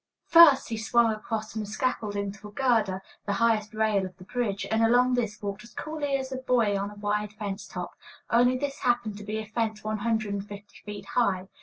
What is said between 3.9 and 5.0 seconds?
of the bridge, and